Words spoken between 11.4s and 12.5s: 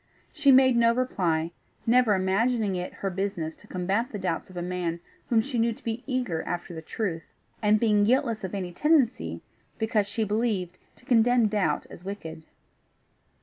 doubt as wicked.